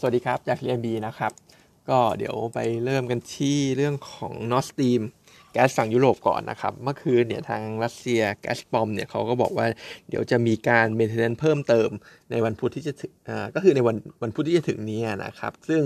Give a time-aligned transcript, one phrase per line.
[0.00, 1.32] สวัสดีครับ จากเรียนบีนะครับ
[1.88, 5.00] ก็เดี๋ยวไปเริ่มกันที่เรื่องของนอสตีม
[5.52, 9.66] แก๊สฝั่งยุโรปก่อนนะครับ เมื่อคืนเนี่ยทางรัสเซียแก๊สปอมเนี่ยเขาก็บอกว่า
[10.08, 11.90] เดี๋ยวจะมีการเมนเทนเพิ่มเติม
[12.30, 13.12] ในวันพุธที่จะถึง
[13.54, 15.82] ก็คือในวันวันพุธที่จะถึงนี้นะครับ ซึ่ง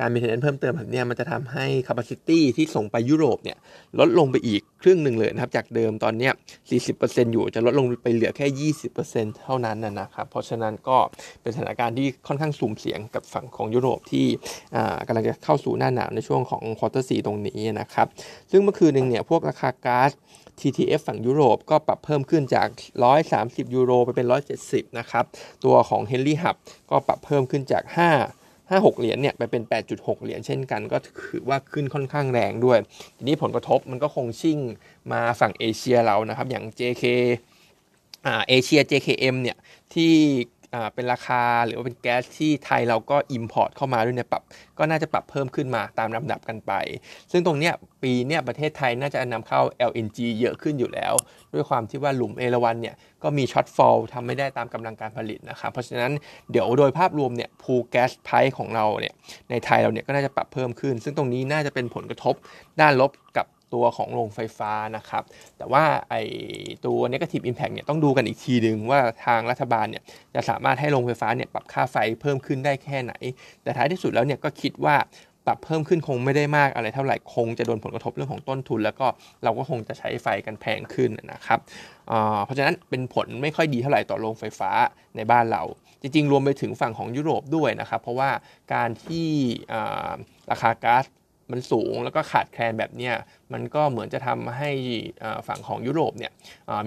[0.00, 3.58] การมีเทนเพิ่มเติมแบบนี้มันจะทำให้ capacity ที่ส่งไปยุโรปเนี่ย
[3.98, 6.30] ลดลงไปอีกครึ่งหนึ่งเลยนะครับ จากเดิมตอนนี้
[6.82, 8.72] 40%อยู่จะลดลงไปเหลือแค่
[9.02, 10.98] 20%เท่านั้นนะครับ เพราะฉะนั้นก็
[11.42, 14.26] เป็นสถานการณ์ที่ค่อนข้างสุ่มเสี่ยงกับฝั่งของยุโรปที่
[15.06, 18.06] กำลังจะเข้าสู่หน้าหนาวในช่วงของ quarter สี่ตรงนี้นะครับ
[18.50, 20.10] ซึ่งเมื่อคืนหนึ่งเนี่ยพวกราคาก๊าซ
[20.60, 22.68] TTF ฝั่งยุโรปก็ปรับเพิ่มขึ้นจาก
[23.20, 24.26] 130 ยูโรไปเป็น
[24.62, 25.24] 170 นะครับ
[25.64, 26.56] ตัวของ Henry Hub
[26.90, 27.96] ก็ปรับเพิ่มขึ้นจาก 5
[28.70, 30.96] 5 6 เหรียญเนี่ยไปเป็น 8.6 เหรียญเช่นกัน ก็
[31.30, 32.78] ถือว่าขึ้นค่อนข้างแรงด้วย
[33.16, 34.58] ทีนี้ผลกระทบมันก็คงชิ่ง
[35.12, 37.04] มาฝั่งเอเชียเรานะครับ อย่าง JK
[38.26, 39.56] อ่าเอเชีย JKM เนี่ย
[39.94, 40.12] ที่
[40.94, 44.42] เป็นราคาหรือว่าเป็นแก๊สที่ไทยเราก็ Import เข้ามาด้วยเนี่ยปรับ
[44.78, 46.72] ก็น่าจะปรับเพิ่มขึ้นมาตามลำดับกันไป
[47.32, 49.60] ซึ่งตรงเนี้ยปีเนี้ยประเทศไทยน่าจะนำเข้า
[49.90, 51.14] LNG เยอะขึ้นอยู่แล้ว
[51.52, 56.12] ด้วยความที่ว่าหลุมเอราวันเนี่ยก็มีช็อตฟอลทำไม่ได้ตามกำลังการผลิตนะครับเพราะฉะนั้น
[56.50, 59.14] เดี๋ยวโดยภาพรวมเนี่ยพูแก๊สไพของเราเนี่ย
[59.50, 62.34] ในไทยเราเนี่ยก็น่าจะปรับเพิ่มขึ้น ซึ่งตรงนี้น่าจะเป็นผลกระทบ
[62.80, 65.22] ด้านลบกับ ตัวของโรงไฟฟ้านะครับ
[65.58, 66.14] แต่ว่าไอ
[66.84, 70.02] ตัว negative impact เนี่ยต้องดูกันอีกทีหนึ่งว่าทางรัฐบาลเนี่ย
[70.34, 73.12] จะสามารถให้โรงไฟฟ้าเนี่ยปรับค่าไฟเพิ่มขึ้นได้แค่ไหน
[73.62, 74.96] แต่ท้ายที่สุดแล้วเนี่ยก็คิดว่า
[75.46, 79.06] ปรับเพิ่มขึ้นคงไม่ได้มากอะไรเท่าไหร่คงจะโดนผลกระทบเรื่องของต้นทุน แล้วก็
[79.44, 81.58] เราก็คงจะใช้ไฟกันแพงขึ้นนะครับ
[82.44, 84.70] เพราะฉะนั้นเป็นผลไม่ค่อยดีเท่าไหร่ต่อโรงไฟฟ้า
[85.16, 85.62] ในบ้านเรา
[86.02, 88.30] จริงๆ รวมไปถึงฝั่งของยุโรปด้วยนะครับ เพราะว่า
[88.74, 89.28] การที่
[90.50, 91.04] ราคาก๊าซ
[91.52, 93.10] มันสูงแล้วก็ขาดแคลนแบบนี้
[93.52, 94.70] มันก็เหมือนจะทำให้
[95.48, 96.32] ฝั่งของยุโรปเนี่ย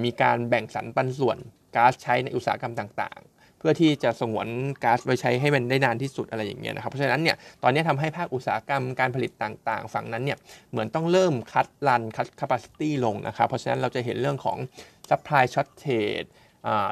[0.03, 1.38] มีการแบ่งสรรปันส่วน
[1.75, 4.47] ก๊าซใช้ในอุตสาหกรรมต่างๆ เพื่อที่จะสงวน
[4.83, 10.38] ก๊าซไว้ใช้ให้มันได้นานที่สุดอะไรอย่างเงี้ยนะครับเพราะฉะนั้นเนี่ยตอนนี้ทำให้ภาคอุตสาหกรรมการผลิตต่างๆ ฝั่งนั้นเนี่ย
[10.72, 14.57] เหมือนต้องเริ่มคัดรันคัด capacity ลงนะครับเพราะฉะนั้นเราจะเห็นเรื่องของ
[15.09, 16.28] supply shortage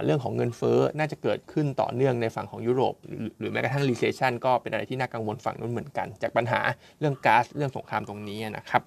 [0.03, 2.95] เรื่องของเงินเฟ้อน่าจะเกิดขึ้นต่อเนื่องในฝั่งของยุโรป
[3.39, 6.61] หรือแม้กระทั่ง recession ก็เป็นอะไรที่น่ากังวลฝั่งนู้นเหมือนกัน จากปัญหา
[6.99, 8.81] เรื่องก๊าซเรื่องสงครามตรงนี้นะครับ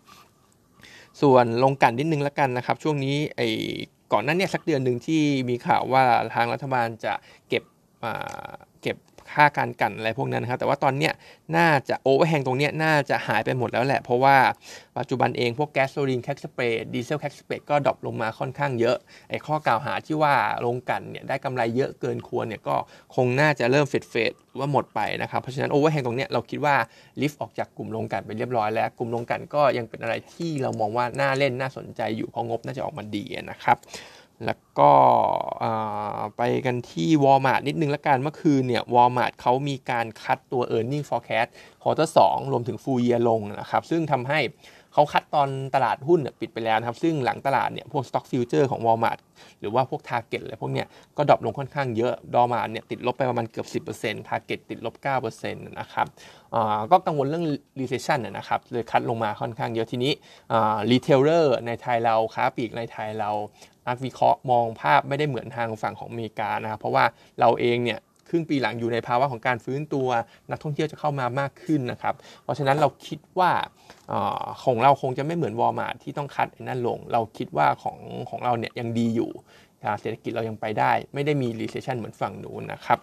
[1.22, 3.48] ส่วนโรงกลั่นนิดนึงแล้วกันนะครับ ช่วงนี้ไอ้
[4.12, 6.04] ก่อนนั้นเนี่ยสักเดือนหนึ่งที่มีข่าวว่า
[6.34, 7.12] ทางรัฐบาลจะ
[7.48, 7.64] เก็บ
[8.82, 8.96] เก็บ
[9.32, 11.12] ค่าการกลั่นอะไรพวกนั้นนะครับ แต่ว่าตอนเนี้ย
[11.56, 14.36] น่าจะ overhang ตรงเนี้ยน่าจะหายไปหมดแล้วแหละ เพราะว่า
[14.98, 18.96] ปัจจุบันเองพวก gasoline crack spread diesel crack spread ก็ drop ลงมาค่อนข้างเยอะ
[19.30, 20.34] ไอ้ข้อกล่าวหาที่ว่า
[20.66, 22.76] โรงกลั่นเนี่ยได้กำไรเยอะเกินควรเนี่ยก็
[23.14, 26.76] คงน่าจะเริ่ม fade fade ว่าหมดไปนะครับ เพราะฉะนั้น overhang ตรงเนี้ยเราคิดว่า
[27.20, 33.76] ลิฟต์ออกจากกลุ่มโรงกลั่นไปเรียบร้อยแล้ว กลุ่มโรงกลั่นก็ยังเป็นอะไรที่เรามองว่าน่าเล่นน่าสนใจอยู่เพราะงบน่าจะออกมาดีนะครับ
[34.44, 34.90] แล้วก็
[36.36, 41.48] ไปกันที่ Walmart นิดนึงละกันเมื่อคืนเนี่ย Walmart เขามีการคัดตัว e a r n i n g forecast
[41.82, 42.18] ควอเตอร์ส
[42.52, 44.40] รวมถึง full year ลงนะครับ ซึ่งทำให้
[44.92, 49.18] เขาคัดตอนตลาดหุ้นปิดไปแล้วนะครับ ซึ่งหลังตลาดเนี่ยพวก stock future ของ Walmart
[49.60, 50.86] หรือว่าพวก target อะไรพวกเนี้ย
[51.16, 54.94] ก็ดรอปลงค่อนข้างเยอะดอมาเนี่ยติดลบไปประมาณเกือบ 10% target ติดลบ
[55.26, 56.06] 9%นะครับ
[56.90, 57.46] ก็กังวลเรื่อง
[57.80, 60.12] recession นะครับเลยคัดลงมาค่อนข้างเยอะทีนี้
[60.90, 63.30] retailer ในไทยเราค้าปลีกในไทยเรา
[63.88, 67.04] นักวิเคราะห์มองภาพไม่ได้เหมือนทางฝั่งของอเมริกานะครับ เพราะว่า
[67.40, 70.08] เราเองเนี่ยครึ่งปีหลังอยู่ในภาวะของการฟื้นตัว
[70.50, 73.50] นักท่องเที่ยวจะเข้ามามากขึ้นนะครับ เพราะฉะนั้นเราคิดว่า
[74.64, 77.98] ของเราคงจะไม่เหมือนวอลมาร์ที่ต้องคัดนั่นลง เราคิดว่าของ
[78.30, 79.30] ของเราเนี่ยยังดีอยู่
[80.00, 82.98] เศรษฐกิจเรายังไปได้ ไม่ได้มี recession เหมือนฝั่งนู้นนะครับ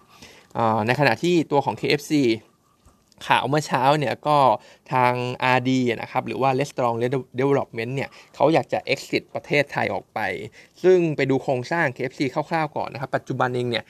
[0.88, 2.12] ในขณะที่ตัวของ KFC
[3.28, 4.38] ข่าวเมื่อเช้าเนี่ยก็
[4.94, 5.14] ทาง
[5.56, 5.70] RD
[6.02, 6.98] นะครับหรือว่า Restaurant
[7.40, 10.20] Development เนี่ยเขาอยากจะ exit ประเทศไทยออกไป
[10.84, 13.86] ซึ่งไปดูโครงสร้าง KFC คร่าวๆก่อนนะครับ ปัจจุบันเองเนี่ย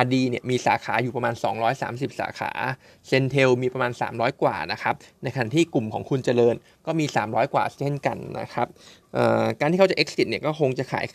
[0.00, 1.34] RD เนี่ยมีสาขาอยู่ประมาณ
[1.76, 2.50] 230 สาขา
[3.08, 6.54] เซนเทลมีประมาณ 300 กว่านะครับ ในขณะที่กลุ่มของคุณเจริญ
[6.86, 8.68] ก็มี 300 กว่าเช่นกันนะครับ
[9.60, 11.06] การที่เขาจะ exit เนี่ยก็คงจะขาย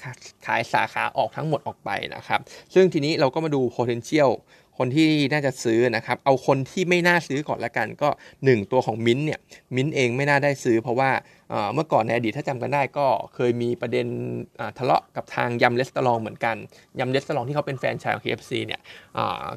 [0.45, 2.39] ขายสาขาออกทั้งหมดออกไปนะครับ
[2.73, 4.31] ซึ่งทีนี้เราก็มาดู potential
[4.77, 8.09] คนที่น่าจะซื้อนะครับ เอาคนที่ไม่น่าซื้อก่อนละกัน ก็
[8.39, 9.39] 1 ตัวของมิ้นเนี่ย
[9.75, 11.11] มิ้นเองไม่น่าได้ซื้อ เพราะว่า
[11.73, 14.07] เมื่อก่อนในอดีตถ้าจำกันได้ก็เคยมีประเด็น
[14.77, 16.55] ทะเลาะกับทาง Yum Restaurant เหมือนกัน
[16.99, 18.81] Yum Restaurant ที่เขาเป็นแฟรนไชส์ของ KFC เนี่ย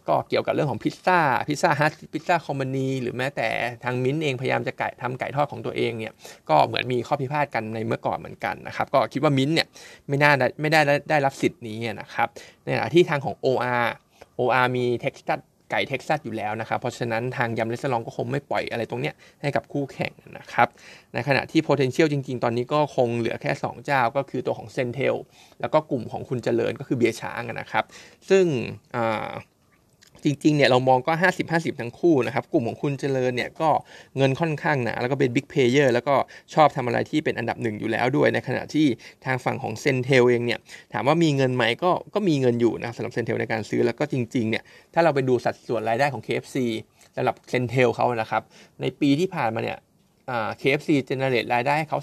[0.08, 3.48] ก็เกี่ยวกับเรื่องของพิซซ่า Pizza Hut Pizza Company หรือแม้แต่
[3.84, 6.14] ทางมิ้นเองพยายามจะไก่ทำไก่ทอดของตัวเองเนี่ย
[6.48, 9.66] ก็เหมือนมีข้อพิพาทกันในเมื่อก่อนเหมือนกันนะครับก็คิดว่ามิ้นเนี่ย
[10.08, 10.80] ไม่น่าไม่ได้
[11.10, 12.28] ได้รับสิทธิ์นี้นะครับ
[12.64, 13.86] ในขณะที่ทางของ OR
[14.40, 15.40] OR มี Texas
[15.70, 20.68] ไก่ Texas อยู่แล้วนะครับ เพราะฉะนั้นทาง Yum Restaurant ก็คงไม่ปล่อยอะไรตรงเนี้ยให้กับคู่แข่งนะครับ
[21.14, 25.14] ในขณะที่ potential จริง ๆ ตอนนี้ก็คงเหลือแค่ 2 เจ้าก็คือตัวของ CENTEL
[25.60, 27.84] แล้วก็กลุ่มของคุณเจริญก็คือเบียร์ช้างนะครับ
[28.28, 28.44] ซึ่ง
[29.55, 29.55] จ
[30.26, 31.12] จริงๆเนี่ยเรามองก็
[31.46, 33.68] 50-50 ทั้งคู่นะครับ กลุ่มของคุณเจริญเนี่ยก็
[34.16, 36.14] เงินค่อนข้างหนา แล้วก็เป็น big player แล้วก็
[36.54, 38.86] ชอบทำอะไรที่เป็นอันดับหนึ่งอยู่แล้วด้วยในขณะที่
[39.24, 40.58] ทางฝั่งของ CENTEL เองเนี่ย
[40.92, 44.62] ถามว่ามีเงินไหมก็ก็มีเงินอยู่นะสำหรับ CENTEL ในการซื้อแล้วก็จริงๆเนี่ย
[44.94, 46.56] ถ้าเราไปดูสัดส่วนรายได้ของ KFC
[47.16, 48.42] สำหรับเซนเทลเขานะครับ
[48.80, 49.78] ในปีที่ผ่านมาเนี่ย
[50.60, 51.98] KFC generate รายได้ให้เขา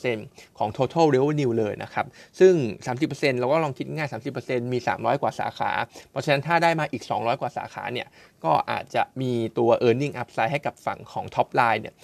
[0.00, 2.06] 30%ของ total revenue เลยนะครับ
[2.40, 2.54] ซึ่ง
[2.96, 4.08] 30%เราก็ลองคิดง่าย
[4.40, 5.70] 30%มี 300 กว่าสาขา
[6.10, 8.08] เพราะฉะนั้นถ้าได้มาอีก 200 กว่าสาขาเนี่ย
[8.44, 11.94] ก็อาจจะมีตัว e a r n i n g upside ให้กับฝั่งของ top line เนี่ย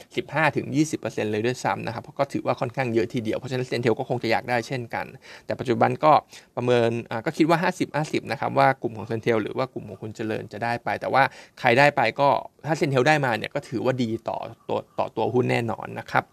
[0.61, 5.07] 15-20%เลยด้วยซ้ำนะครับ เพราะก็ถือว่าค่อนข้างเยอะทีเดียว เพราะฉะนั้นเซนเทลก็คงจะอยากได้เช่นกัน
[5.47, 6.13] แต่ปัจจุบันก็
[6.57, 6.91] ประเมิน
[7.27, 7.59] ก็คิดว่า
[7.95, 11.23] 50-50 นะครับ ว่ากลุ่มของเซนเทลหรือว่ากลุ่มของคุณเจริญจะได้ไป แต่ว่า
[11.61, 12.29] ใครได้ไปก็
[12.67, 14.39] ถ้าเซนเทลได้มาเนี่ยก็ถือว่าดีต่อ
[14.69, 16.25] ตัวต่อตัวหุ้นน่นอนนะครับ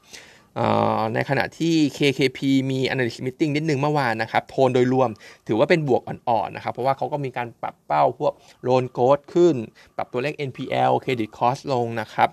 [1.14, 2.40] ในขณะที่ KKP
[2.72, 5.10] มี analyst meeting นิดนึงเมื่อวานนะครับโทนโดยรวม
[5.48, 8.34] ถือว่าเป็นบวกอ่อนๆนะครับเพราะว่าเขาก็มีการปรับเป้าพวก
[8.68, 9.56] loan growth ขึ้น
[9.98, 12.30] ปรับตัวเลข NPL credit cost ลงนะครับ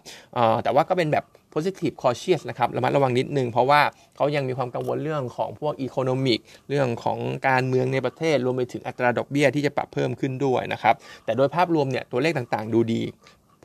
[0.62, 1.24] แต่ว่าก็เป็นแบบ
[1.54, 3.80] positive cautious นะครับระมัดระวังนิดนึง เพราะว่า
[4.16, 6.38] เขายังมีความกังวลเรื่องของพวก economic
[6.68, 7.18] เรื่องของ
[7.48, 10.94] การเมืองในประเทศ รวมไปถึงอัตราดอกเบี้ยที่จะปรับเพิ่มขึ้นด้วยนะครับ
[11.24, 13.02] แต่โดยภาพรวมเนี่ยตัวเลขต่างๆ ดูดี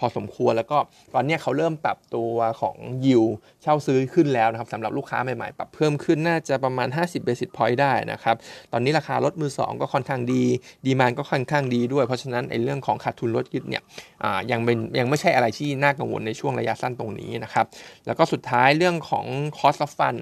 [0.05, 0.77] อสมควร แล้วก็
[1.15, 3.23] ตอนนี้เขาเริ่มปรับตัวของยิว
[3.61, 8.35] เช่าซื้อขึ้นแล้วนะครับสำหรับลูกค้าใหม่ๆ ปรับเพิ่มขึ้นน่าจะประมาณ 50 basis point ได้นะครับ
[8.71, 10.43] ตอนนี้ราคารถมือ 2 ก็ค่อนข้างดี
[10.85, 13.83] ดีมานก็ค่อนข้างดีด้วย เพราะฉะนั้นในเรื่องของขาดทุนรถยึดเนี่ย
[14.51, 17.65] ยังเป็นยังไม่ใช่อะไรที่น่ากังวลในช่วงระยะสั้นตรงนี้นะครับ
[18.05, 19.25] แล้วก็สุดท้ายเรื่องของ
[19.57, 20.21] cost of fund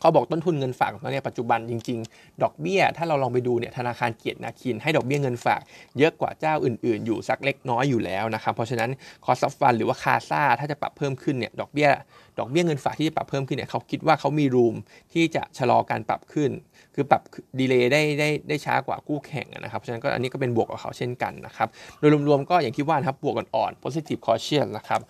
[0.00, 5.60] เขาบอกต้นทุนเงินฝากของเขาเนี่ยปัจจุบันจริง ๆ ดอกเบี้ย ถ้าเราลองไปดูเนี่ยธนาคารเกียรตินาคินให้ดอกเบี้ยเงินฝาก
[5.98, 8.90] เยอะกว่าเจ้าอื่น ๆ อยู่สักเล็กน้อยอยู่แล้วนะครับเพราะฉะนั้น
[9.24, 11.90] คอสฟันหรือว่าคาซาถ้าจะปรับเพิ่มขึ้นเนี่ยดอกเบี้ย
[12.38, 14.74] ดอกเบี้ยเงินฝากที่จะปรับเพิ่มขึ้นเนี่ยเขาคิดว่าเขามีรูม
[15.12, 16.50] ที่จะชะลอการปรับขึ้น
[16.94, 17.22] คือปรับ
[17.60, 21.68] ดีเลย์ได้ได้ได้ช้ากว่ากู้แข่งนะครับ เพราะฉะนั้นก็อันนี้ก็เป็นบวกกับเขาเช่นกันนะครับ
[21.98, 25.00] โดยรวมๆก็อย่างที่ว่านะครับบวกอ่อนๆ positive caution นะครับ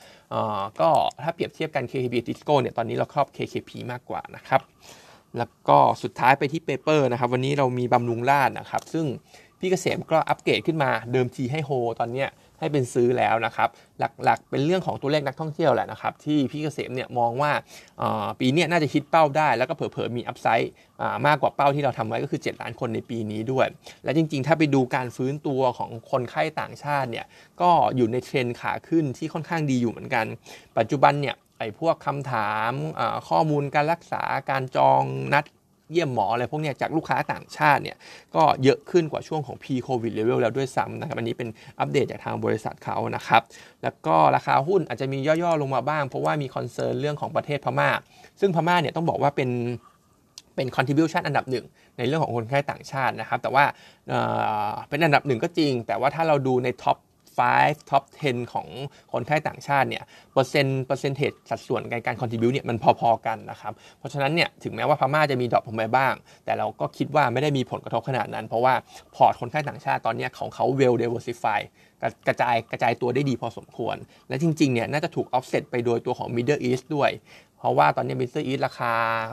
[0.81, 0.89] ก็
[1.23, 4.61] ถ้าเปรียบเทียบกัน KKP Tisco เนี่ยตอนนี้เราชอบ KKP มากกว่านะครับ
[5.39, 9.07] แล้วก็สุดท้ายไปที่ paper นะครับ วันนี้เรามีบำรุงราษฎร์นะครับ ซึ่ง
[9.61, 11.71] พี่เกษมก็อัปเกรดขึ้นมาเดิมทีให้โฮ
[12.01, 13.69] ตอนเนี้ย ให้เป็นซื้อแล้วนะครับ
[14.25, 17.53] หลักๆ เป็นเรื่องของตัวเลขนักท่องเที่ยวแหละนะครับ ที่พี่เกษมเนี่ยมองว่า
[18.41, 20.73] ปีนี้น่าจะคิดเป้าได้ แล้วก็เผลอๆมี upside
[21.27, 23.67] มากกว่าเป้าที่เราทำไว้ก็คือ 7 ล้านคนในปีนี้ด้วย
[24.05, 27.27] และจริงๆ ถ้าไปดูการฟื้นตัวของคนไข้ต่างชาติเนี่ย
[27.61, 30.27] ก็อยู่ในเทรนขาขึ้นที่ค่อนข้างดีอยู่เหมือนกัน
[30.79, 32.73] ปัจจุบันเนี่ยไอ้พวกคำถาม
[33.29, 35.03] ข้อมูลการรักษาการจอง
[35.35, 35.45] นัด
[35.93, 37.97] เยี่ยมหมออะไรพวกนี้จากลูกค้าต่างชาติเนี่ย
[38.35, 41.49] ก็เยอะขึ้นกว่าช่วงของ pre-covid level แล้วด้วยซ้ำนะครับอันนี้เป็น
[41.81, 43.43] อัปเดตจากทางบริษัทเขานะครับ
[43.83, 47.91] แล้วก็ราคาหุ้นอาจจะมีย่อๆลงมาบ้าง เพราะว่ามี concern เรื่องของประเทศพม่า
[48.41, 49.51] ซึ่งพม่าเนี่ยต้องบอกว่าเป็น
[50.55, 51.65] เป็น contribution อันดับหนึ่ง
[51.99, 53.65] ในเรื่องของคนไข้ต่างชาตินะครับ แต่ว่า
[54.89, 56.97] เป็นอันดับหนึ่งก็จริง แต่ว่าถ้าเราดูใน top
[57.59, 58.67] 5 top 10 ของ
[59.13, 68.75] คนไข้ต่างชาติเนี่ยเปอร์เซ็นต์ percentage สัดส่วนในการ contribute เนี่ยมันพอๆกันนะครับ เพราะฉะนั้นเนี่ยถึงแม้ว่าพม่าจะมี drop ลงไปบ้าง แต่เราก็คิดว่าไม่ได้มีผลกระทบขนาดนั้น เพราะว่า
[69.15, 71.61] พอร์ตคนไข้ต่างชาติตอนนี้ของเขา well diversify
[72.27, 73.97] กระจายกระจายตัวได้ดีพอสมควร
[74.29, 77.11] และจริงๆเนี่ยน่าจะถูก offset ไปโดยตัวของ Middle East ด้วย
[77.59, 78.93] เพราะว่าตอนนี้ Middle East ราคา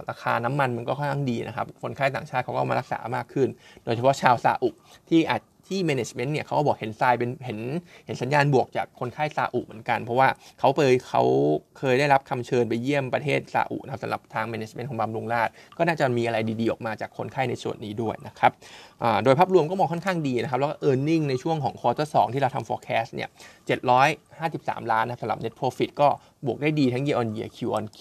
[0.09, 3.49] ราคาน้ำมันมันก็ค่อนข้างดีนะครับ คนไข้ต่างชาติเขาก็มารักษามากขึ้น
[3.83, 4.69] โดยเฉพาะชาวซาอุ
[5.09, 7.59] ที่อาจ ที่ management เนี่ยเขาก็บอกเห็นทรายเป็นเห็น
[8.05, 10.27] เห็นสัญญาณบวกจากคนไข้ซาอุเหมือนกัน เพราะว่า
[10.59, 11.23] เขาเคยเขา
[11.79, 18.51] เคยได้รับคำเชิญไปเยี่ยมประเทศซาอุนะสำหรับทาง management ของบำรุงราชก็น่าจะมีอะไรดีๆออกมาจากคนไข้ในส่วนนี้ด้วยนะครับ
[19.23, 23.29] โดยภาพรวมก็มองค่อนข้างดีนะครับ แล้วก็ e a r n i n g ในช่วงของควอเตอร์สที่เราทำ forecast เนี่ย
[24.09, 26.07] 753 ล้านนะสำหรับ net profit ก็
[26.45, 27.99] บวกได้ดีทั้ง year on year Q on Q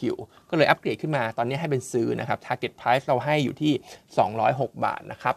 [0.50, 3.73] ก็เลยอัปเกรดขึ้นมาตอนนี้ให้เป็นซื้อนะครับ target price เราให้อยู่ที่
[4.28, 5.37] 206 บาทนะครับ